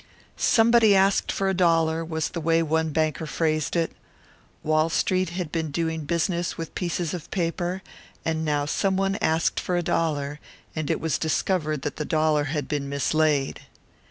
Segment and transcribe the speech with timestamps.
[0.35, 3.91] "Somebody asked for a dollar," was the way one banker phrased it.
[4.63, 7.83] Wall Street had been doing business with pieces of paper;
[8.25, 10.39] and now someone asked for a dollar,
[10.75, 13.59] and it was discovered that the dollar had been mislaid.